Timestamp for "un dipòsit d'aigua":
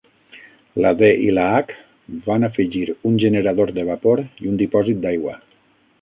4.55-5.41